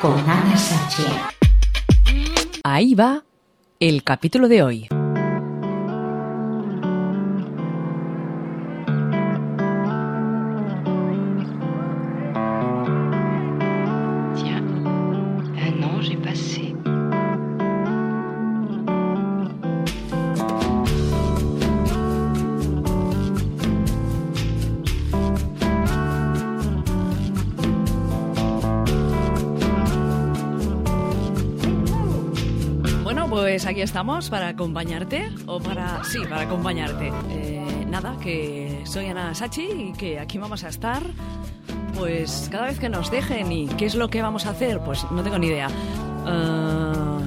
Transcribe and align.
Con 0.00 0.18
Ana 0.18 0.56
Sánchez. 0.56 1.06
Ahí 2.64 2.94
va 2.94 3.22
el 3.80 4.02
capítulo 4.02 4.48
de 4.48 4.62
hoy. 4.62 4.88
Pues 33.58 33.66
aquí 33.66 33.80
estamos 33.80 34.30
para 34.30 34.46
acompañarte, 34.46 35.32
o 35.46 35.58
para... 35.58 36.04
Sí, 36.04 36.20
para 36.30 36.42
acompañarte. 36.42 37.10
Eh, 37.28 37.86
nada, 37.88 38.14
que 38.22 38.82
soy 38.84 39.06
Ana 39.06 39.34
Sachi 39.34 39.62
y 39.62 39.92
que 39.94 40.20
aquí 40.20 40.38
vamos 40.38 40.62
a 40.62 40.68
estar, 40.68 41.02
pues 41.98 42.48
cada 42.52 42.66
vez 42.66 42.78
que 42.78 42.88
nos 42.88 43.10
dejen 43.10 43.50
y 43.50 43.66
qué 43.66 43.86
es 43.86 43.96
lo 43.96 44.10
que 44.10 44.22
vamos 44.22 44.46
a 44.46 44.50
hacer, 44.50 44.78
pues 44.78 45.04
no 45.10 45.24
tengo 45.24 45.40
ni 45.40 45.48
idea. 45.48 45.68
Ah, 46.24 47.18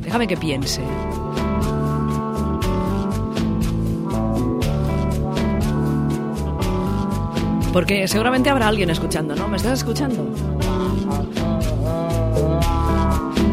déjame 0.00 0.28
que 0.28 0.36
piense. 0.36 0.82
Porque 7.72 8.06
seguramente 8.06 8.48
habrá 8.48 8.68
alguien 8.68 8.90
escuchando, 8.90 9.34
¿no? 9.34 9.48
¿Me 9.48 9.56
estás 9.56 9.80
escuchando? 9.80 10.24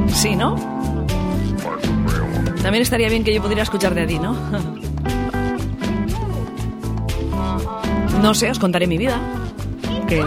Sí, 0.09 0.35
¿no? 0.35 0.82
También 2.73 2.81
estaría 2.85 3.07
bien 3.07 3.23
que 3.23 3.31
yo 3.31 3.39
pudiera 3.39 3.61
escucharte 3.61 4.01
a 4.01 4.07
ti, 4.07 4.17
¿no? 4.17 4.35
No 8.19 8.33
sé, 8.33 8.49
os 8.49 8.57
contaré 8.57 8.87
mi 8.87 8.97
vida. 8.97 9.19
Que 10.07 10.23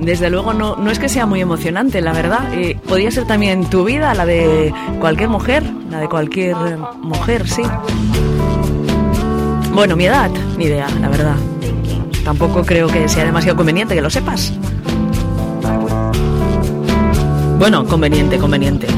desde 0.00 0.28
luego 0.28 0.52
no, 0.52 0.74
no 0.74 0.90
es 0.90 0.98
que 0.98 1.08
sea 1.08 1.24
muy 1.24 1.40
emocionante, 1.40 2.00
la 2.00 2.12
verdad. 2.12 2.48
Podría 2.88 3.12
ser 3.12 3.28
también 3.28 3.70
tu 3.70 3.84
vida, 3.84 4.12
la 4.14 4.26
de 4.26 4.74
cualquier 4.98 5.28
mujer, 5.28 5.62
la 5.88 6.00
de 6.00 6.08
cualquier 6.08 6.56
mujer, 7.00 7.46
sí. 7.46 7.62
Bueno, 9.72 9.94
mi 9.94 10.06
edad, 10.06 10.32
ni 10.56 10.64
idea, 10.64 10.88
la 11.00 11.08
verdad. 11.08 11.36
Tampoco 12.24 12.64
creo 12.66 12.88
que 12.88 13.08
sea 13.08 13.24
demasiado 13.24 13.56
conveniente 13.56 13.94
que 13.94 14.02
lo 14.02 14.10
sepas. 14.10 14.52
Bueno, 17.60 17.86
conveniente, 17.86 18.36
conveniente. 18.38 18.88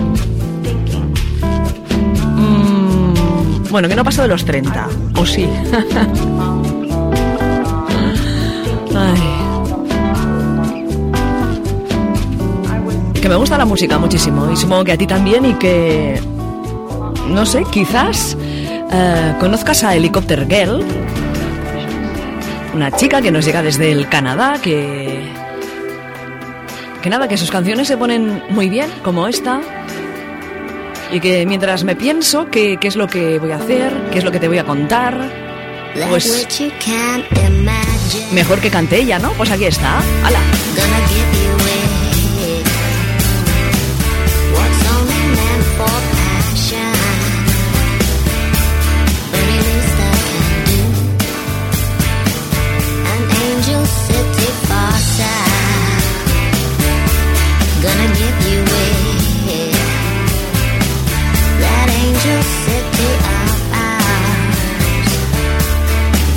Bueno, 3.71 3.89
que 3.89 3.97
no 3.97 4.05
paso 4.05 4.23
de 4.23 4.29
los 4.29 4.45
30. 4.45 4.89
¿O 5.17 5.25
sí? 5.27 5.45
Ay. 8.97 9.21
Que 13.21 13.29
me 13.29 13.37
gusta 13.37 13.57
la 13.59 13.65
música 13.65 13.99
muchísimo 13.99 14.51
y 14.51 14.57
supongo 14.57 14.85
que 14.85 14.93
a 14.93 14.99
ti 14.99 15.07
también 15.07 15.45
y 15.45 15.55
que... 15.55 16.21
No 17.29 17.47
sé, 17.47 17.65
quizás 17.71 18.37
eh, 18.41 19.35
conozcas 19.39 19.85
a 19.85 19.95
Helicopter 19.95 20.49
Girl, 20.49 20.83
una 22.75 22.91
chica 22.91 23.23
que 23.23 23.31
nos 23.31 23.45
llega 23.45 23.63
desde 23.63 23.93
el 23.93 24.09
Canadá, 24.09 24.55
que... 24.61 25.31
Que 27.03 27.09
nada, 27.09 27.29
que 27.29 27.37
sus 27.37 27.51
canciones 27.51 27.87
se 27.89 27.97
ponen 27.97 28.43
muy 28.51 28.69
bien, 28.69 28.91
como 29.03 29.27
esta, 29.29 29.61
y 31.13 31.21
que 31.21 31.47
mientras 31.47 31.85
me 31.85 31.97
pienso 31.97 32.47
qué, 32.51 32.79
qué 32.81 32.89
es 32.89 32.97
lo 32.97 33.07
que 33.07 33.39
voy 33.39 33.53
a 33.53 33.57
hacer, 33.57 33.93
qué 34.13 34.19
es 34.19 34.25
lo 34.25 34.31
que 34.31 34.39
te 34.39 34.49
voy 34.49 34.59
a 34.59 34.65
contar, 34.65 35.19
pues 36.09 36.47
mejor 38.33 38.61
que 38.61 38.71
cante 38.71 38.99
ella, 38.99 39.19
¿no? 39.19 39.33
Pues 39.33 39.51
aquí 39.51 39.65
está. 39.65 39.99
¡Hala! 40.25 40.41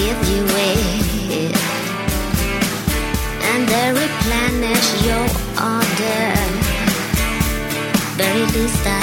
give 0.00 0.28
you 0.30 0.42
away 0.44 1.52
and 3.50 3.60
they 3.68 3.86
replenish 4.04 4.88
your 5.04 5.26
order. 5.60 6.32
Very 8.16 8.44
least 8.54 8.86
I 8.86 8.99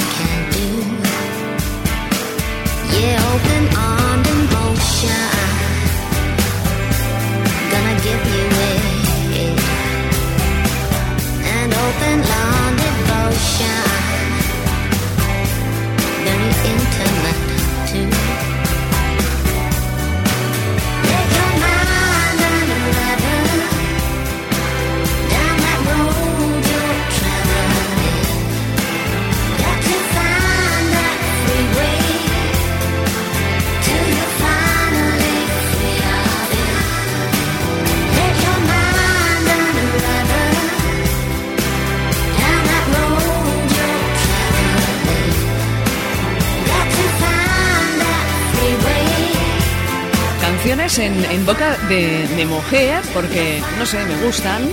canciones 50.68 51.00
en, 51.00 51.24
en 51.32 51.46
boca 51.46 51.78
de, 51.88 52.28
de 52.28 52.46
mujer 52.46 53.02
porque, 53.14 53.62
no 53.80 53.86
sé, 53.86 54.04
me 54.04 54.26
gustan. 54.26 54.64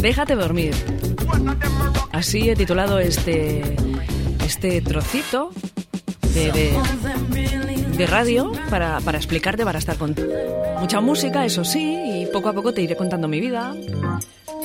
Déjate 0.00 0.34
dormir. 0.34 0.74
Así 2.12 2.48
he 2.50 2.56
titulado 2.56 2.98
este, 2.98 3.62
este 4.44 4.80
trocito 4.80 5.50
de, 6.34 6.52
de- 6.52 6.78
de 7.96 8.06
radio 8.06 8.52
para, 8.70 9.00
para 9.00 9.18
explicarte, 9.18 9.64
para 9.64 9.80
estar 9.80 9.96
con 9.96 10.14
mucha 10.78 11.00
música, 11.00 11.44
eso 11.44 11.64
sí, 11.64 12.22
y 12.22 12.26
poco 12.26 12.48
a 12.48 12.52
poco 12.52 12.72
te 12.72 12.80
iré 12.80 12.96
contando 12.96 13.26
mi 13.26 13.40
vida. 13.40 13.74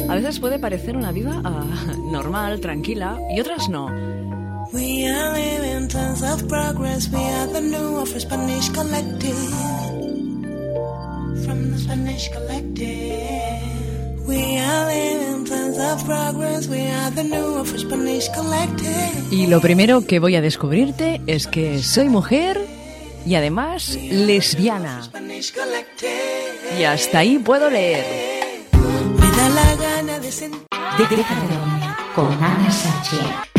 A 0.07 0.15
veces 0.15 0.39
puede 0.39 0.59
parecer 0.59 0.95
una 0.95 1.11
vida 1.11 1.41
ah, 1.43 1.63
normal, 2.11 2.59
tranquila, 2.59 3.17
y 3.35 3.39
otras 3.39 3.69
no. 3.69 3.87
We 4.73 5.07
are 5.07 5.33
living 5.33 5.87
tons 5.87 6.23
of 6.23 6.47
progress. 6.47 7.07
We 7.09 7.19
are 7.19 7.45
the 7.45 7.61
new 7.61 7.99
of 7.99 8.09
Spanish 8.19 8.69
collective. 8.71 9.37
From 11.45 11.69
the 11.71 11.77
Spanish 11.77 12.29
collective. 12.29 14.27
We 14.27 14.57
are 14.57 14.85
living 14.87 15.45
tons 15.45 15.77
of 15.77 16.03
progress. 16.05 16.67
We 16.67 16.87
are 16.87 17.11
the 17.11 17.23
new 17.23 17.59
of 17.59 17.67
Spanish 17.67 18.29
collective. 18.29 19.27
Y 19.29 19.45
lo 19.45 19.61
primero 19.61 20.07
que 20.07 20.17
voy 20.17 20.35
a 20.37 20.41
descubrirte 20.41 21.21
es 21.27 21.45
que 21.45 21.83
soy 21.83 22.09
mujer 22.09 22.59
y 23.27 23.35
además 23.35 23.95
lesbiana. 24.09 25.03
Spanish 25.03 25.53
collective. 25.53 26.79
Y 26.79 26.83
hasta 26.85 27.19
ahí 27.19 27.37
puedo 27.37 27.69
leer. 27.69 28.03
Me 28.71 29.27
da 29.37 29.49
la 29.49 29.75
gana 29.75 30.17
de 30.17 30.31
sentir. 30.31 30.65
Dormir 30.97 31.25
con 32.15 32.31
Ana 32.43 32.71
Sánchez. 32.71 33.52